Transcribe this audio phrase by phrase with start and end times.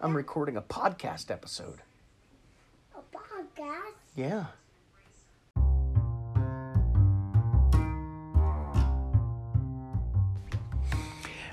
[0.00, 1.80] I'm recording a podcast episode.
[2.94, 3.94] A podcast?
[4.14, 4.46] Yeah.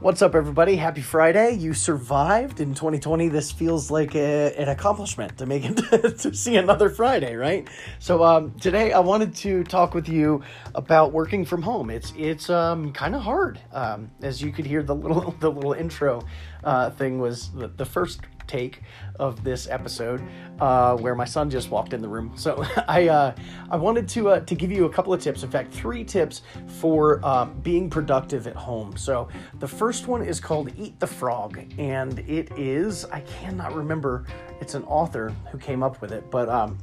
[0.00, 0.76] What's up, everybody?
[0.76, 1.54] Happy Friday.
[1.54, 3.26] You survived in 2020.
[3.30, 5.76] This feels like a, an accomplishment to make it
[6.20, 7.68] to see another Friday, right?
[7.98, 10.44] So, um, today I wanted to talk with you
[10.76, 11.90] about working from home.
[11.90, 13.58] It's it's um, kind of hard.
[13.72, 16.22] Um, as you could hear, the little the little intro
[16.62, 18.82] uh, thing was the, the first take
[19.18, 20.22] of this episode
[20.60, 22.32] uh, where my son just walked in the room.
[22.36, 23.34] So I uh,
[23.70, 25.42] I wanted to uh, to give you a couple of tips.
[25.42, 26.42] In fact, three tips
[26.80, 28.96] for um, being productive at home.
[28.96, 29.28] So
[29.58, 34.24] the first one is called Eat the Frog, and it is I cannot remember.
[34.60, 36.78] It's an author who came up with it, but um,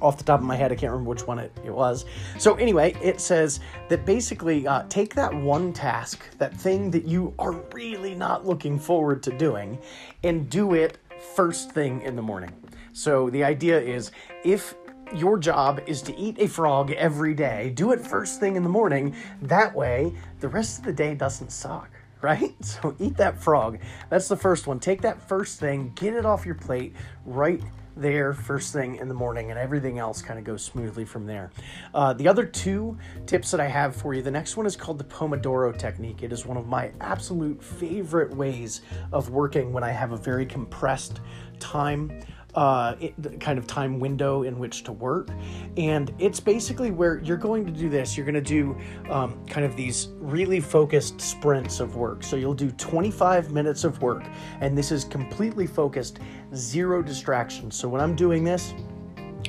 [0.00, 2.04] off the top of my head, I can't remember which one it, it was.
[2.38, 7.34] So, anyway, it says that basically uh, take that one task, that thing that you
[7.38, 9.78] are really not looking forward to doing,
[10.24, 10.98] and do it
[11.34, 12.52] first thing in the morning.
[12.92, 14.10] So, the idea is
[14.44, 14.74] if
[15.14, 18.68] your job is to eat a frog every day, do it first thing in the
[18.68, 19.14] morning.
[19.42, 21.90] That way, the rest of the day doesn't suck
[22.22, 22.52] right?
[22.64, 23.78] So eat that frog.
[24.10, 24.80] That's the first one.
[24.80, 27.62] Take that first thing, get it off your plate right
[28.00, 31.50] there first thing in the morning, and everything else kind of goes smoothly from there.
[31.94, 32.96] Uh, the other two
[33.26, 36.22] tips that I have for you the next one is called the Pomodoro technique.
[36.22, 38.82] It is one of my absolute favorite ways
[39.12, 41.20] of working when I have a very compressed
[41.58, 42.20] time
[42.54, 45.28] uh, it, kind of time window in which to work.
[45.76, 48.16] And it's basically where you're going to do this.
[48.16, 48.76] You're going to do
[49.10, 52.22] um, kind of these really focused sprints of work.
[52.22, 54.24] So you'll do 25 minutes of work,
[54.60, 56.18] and this is completely focused,
[56.54, 57.76] zero distractions.
[57.76, 58.74] So when I'm doing this,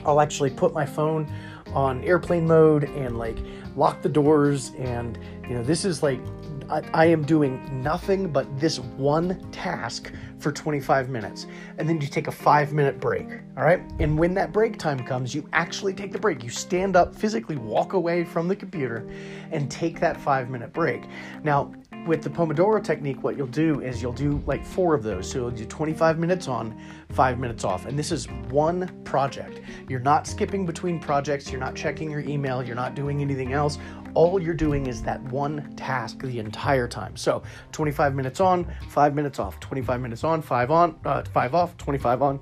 [0.06, 1.32] I'll actually put my phone
[1.74, 3.38] on airplane mode and like
[3.76, 6.20] lock the doors and you know this is like
[6.70, 11.48] I, I, am doing nothing but this one task for 25 minutes.
[11.78, 13.28] And then you take a five minute break.
[13.58, 13.82] All right.
[14.00, 16.44] And when that break time comes, you actually take the break.
[16.44, 19.10] You stand up, physically walk away from the computer,
[19.52, 21.04] and take that five minute break.
[21.44, 21.74] Now,
[22.06, 25.30] with the Pomodoro technique, what you'll do is you'll do like four of those.
[25.30, 26.80] So you'll do 25 minutes on,
[27.10, 27.86] five minutes off.
[27.86, 29.62] And this is one project.
[29.88, 33.78] You're not skipping between projects, you're not checking your email, you're not doing anything else
[34.14, 37.16] all you're doing is that one task the entire time.
[37.16, 41.78] So 25 minutes on, five minutes off, 25 minutes on, five on, uh, five off,
[41.78, 42.40] 25 on,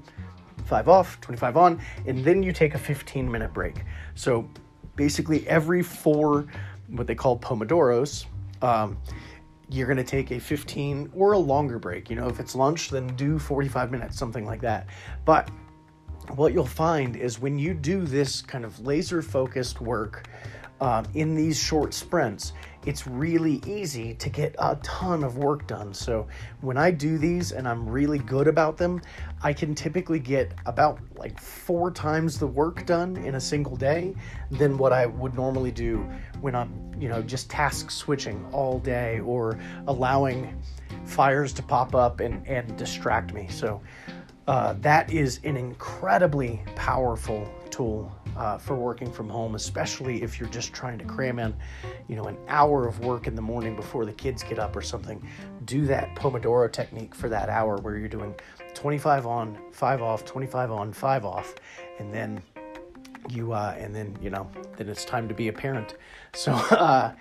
[0.65, 3.83] five off, 25 on, and then you take a 15 minute break.
[4.15, 4.49] So
[4.95, 6.47] basically, every four,
[6.89, 8.25] what they call Pomodoros,
[8.61, 8.97] um,
[9.69, 12.09] you're going to take a 15 or a longer break.
[12.09, 14.87] You know, if it's lunch, then do 45 minutes, something like that.
[15.25, 15.49] But
[16.35, 20.27] what you'll find is when you do this kind of laser focused work,
[20.79, 22.53] um, in these short sprints,
[22.85, 25.93] it's really easy to get a ton of work done.
[25.93, 26.27] So
[26.61, 29.01] when I do these and I'm really good about them,
[29.43, 34.15] I can typically get about like four times the work done in a single day
[34.51, 35.97] than what I would normally do
[36.39, 40.61] when I'm, you know, just task switching all day or allowing
[41.03, 43.47] fires to pop up and, and distract me.
[43.49, 43.81] So
[44.47, 50.49] uh, that is an incredibly powerful tool uh, for working from home, especially if you're
[50.49, 51.55] just trying to cram in,
[52.07, 54.81] you know, an hour of work in the morning before the kids get up or
[54.81, 55.21] something.
[55.65, 58.35] Do that Pomodoro technique for that hour where you're doing
[58.73, 61.55] 25 on, 5 off, 25 on, 5 off,
[61.99, 62.41] and then
[63.29, 65.95] you uh, and then you know then it's time to be a parent.
[66.33, 67.13] So uh,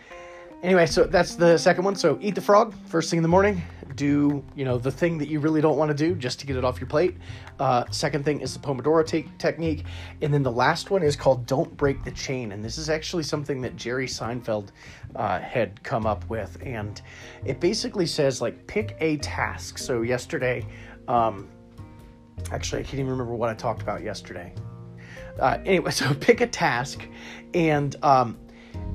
[0.62, 1.96] anyway, so that's the second one.
[1.96, 3.62] So eat the frog first thing in the morning.
[3.96, 6.56] Do you know the thing that you really don't want to do just to get
[6.56, 7.16] it off your plate?
[7.58, 9.84] Uh, second thing is the Pomodoro te- technique,
[10.20, 13.22] and then the last one is called "Don't Break the Chain." And this is actually
[13.22, 14.68] something that Jerry Seinfeld
[15.14, 17.00] uh, had come up with, and
[17.46, 19.78] it basically says like pick a task.
[19.78, 20.66] So yesterday,
[21.08, 21.48] um,
[22.52, 24.52] actually, I can't even remember what I talked about yesterday.
[25.40, 27.08] Uh, anyway, so pick a task,
[27.54, 28.36] and um,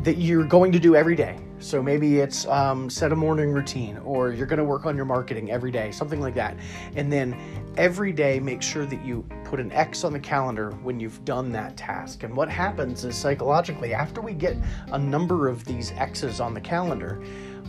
[0.04, 1.40] that you're going to do every day.
[1.62, 5.06] So maybe it's um, set a morning routine, or you're going to work on your
[5.06, 6.58] marketing every day, something like that.
[6.96, 7.40] And then
[7.78, 11.52] every day, make sure that you put an X on the calendar when you've done
[11.52, 12.24] that task.
[12.24, 14.58] And what happens is psychologically, after we get
[14.92, 17.22] a number of these X's on the calendar,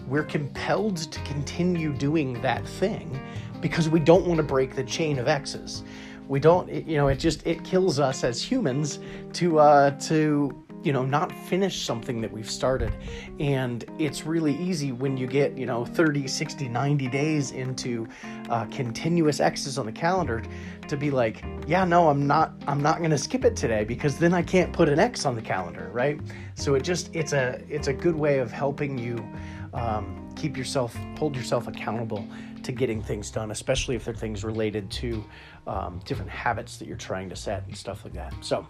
[0.09, 3.21] we're compelled to continue doing that thing
[3.61, 5.85] because we don't want to break the chain of X's
[6.29, 9.01] we don't you know it just it kills us as humans
[9.33, 12.93] to uh to you know not finish something that we've started.
[13.39, 18.09] And it's really easy when you get you know 30 60 90 days into
[18.51, 20.43] uh, continuous x's on the calendar
[20.89, 24.19] to be like yeah no i'm not i'm not going to skip it today because
[24.19, 26.21] then i can't put an x on the calendar right?
[26.55, 29.25] So it just it's a it's a good way of helping you
[29.75, 32.27] um, keep yourself, hold yourself accountable
[32.63, 35.25] to getting things done, especially if they're things related to
[35.67, 38.35] um, different habits that you're trying to set and stuff like that.
[38.41, 38.67] So, all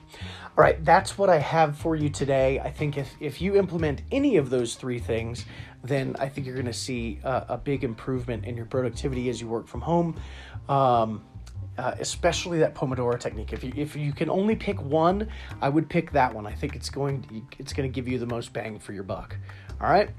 [0.56, 2.60] right, that's what I have for you today.
[2.60, 5.44] I think if, if you implement any of those three things,
[5.84, 9.40] then I think you're going to see a, a, big improvement in your productivity as
[9.40, 10.20] you work from home.
[10.68, 11.24] Um,
[11.78, 13.52] uh, especially that Pomodoro technique.
[13.54, 15.28] If you if you can only pick one,
[15.62, 16.46] I would pick that one.
[16.46, 19.04] I think it's going to, it's going to give you the most bang for your
[19.04, 19.36] buck.
[19.80, 20.10] All right.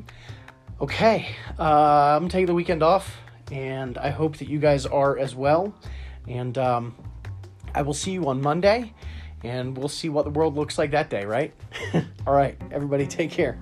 [0.83, 1.27] Okay,
[1.57, 3.15] uh, I'm taking the weekend off,
[3.50, 5.74] and I hope that you guys are as well.
[6.27, 6.94] And um,
[7.74, 8.94] I will see you on Monday,
[9.45, 11.24] and we'll see what the world looks like that day.
[11.24, 11.53] Right.
[12.27, 13.57] All right, everybody, take care.